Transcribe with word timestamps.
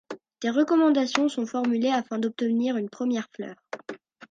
Des 0.41 0.49
recommandations 0.49 1.29
sont 1.29 1.45
formulées 1.45 1.91
afin 1.91 2.17
d'obtenir 2.17 2.75
une 2.75 2.89
première 2.89 3.29
fleur. 3.35 3.53